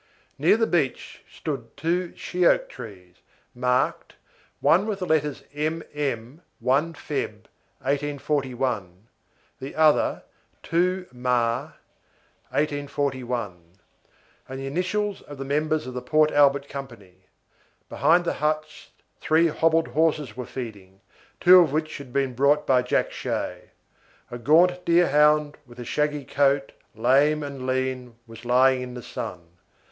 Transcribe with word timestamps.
Near 0.39 0.57
the 0.57 0.65
beach 0.65 1.23
stood 1.31 1.77
two 1.77 2.15
she 2.15 2.43
oak 2.43 2.69
trees, 2.69 3.17
marked, 3.53 4.15
one 4.59 4.87
with 4.87 4.97
the 4.97 5.05
letters 5.05 5.43
M. 5.53 5.83
M., 5.93 6.41
1 6.59 6.93
Feb., 6.93 7.45
1841, 7.81 9.07
the 9.59 9.75
other 9.75 10.23
2 10.63 11.05
Mar., 11.11 11.75
1841, 12.49 13.77
and 14.49 14.59
the 14.59 14.65
initials 14.65 15.21
of 15.21 15.37
the 15.37 15.45
members 15.45 15.85
of 15.85 15.93
the 15.93 16.01
Port 16.01 16.31
Albert 16.31 16.67
Company. 16.67 17.27
Behind 17.87 18.25
the 18.25 18.33
huts 18.33 18.89
three 19.19 19.49
hobbled 19.49 19.89
horses 19.89 20.35
were 20.35 20.47
feeding, 20.47 21.01
two 21.39 21.59
of 21.59 21.71
which 21.71 21.99
had 21.99 22.11
been 22.11 22.33
brought 22.33 22.65
by 22.65 22.81
Jack 22.81 23.11
Shay. 23.11 23.69
A 24.31 24.39
gaunt 24.39 24.83
deerhound, 24.83 25.57
with 25.67 25.79
a 25.79 25.85
shaggy 25.85 26.25
coat, 26.25 26.71
lame 26.95 27.43
and 27.43 27.67
lean, 27.67 28.15
was 28.25 28.43
lying 28.45 28.81
in 28.81 28.93
the 28.95 29.03
sun. 29.03 29.41